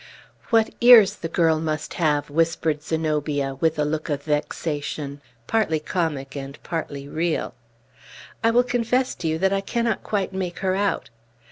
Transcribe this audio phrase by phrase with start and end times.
[0.49, 6.35] "What ears the girl must have!" whispered Zenobia, with a look of vexation, partly comic
[6.35, 7.53] and partly real.
[8.43, 11.11] "I will confess to you that I cannot quite make her out.